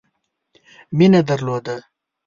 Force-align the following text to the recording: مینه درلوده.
مینه 0.97 1.21
درلوده. 1.27 1.77